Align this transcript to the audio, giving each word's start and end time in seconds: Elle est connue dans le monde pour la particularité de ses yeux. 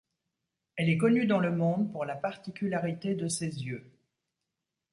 Elle 0.77 0.89
est 0.89 0.97
connue 0.97 1.27
dans 1.27 1.37
le 1.37 1.51
monde 1.51 1.91
pour 1.91 2.05
la 2.05 2.15
particularité 2.15 3.13
de 3.13 3.27
ses 3.27 3.45
yeux. 3.45 3.91